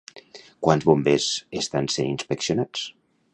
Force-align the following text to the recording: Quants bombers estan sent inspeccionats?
Quants 0.67 0.87
bombers 0.87 1.27
estan 1.61 1.91
sent 1.97 2.09
inspeccionats? 2.15 2.89